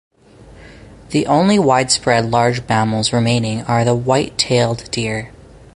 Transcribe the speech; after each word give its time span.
The 1.11 1.27
only 1.27 1.59
widespread 1.59 2.31
large 2.31 2.67
mammals 2.67 3.13
remaining 3.13 3.61
are 3.65 3.85
white-tailed 3.93 4.89
deer. 4.89 5.31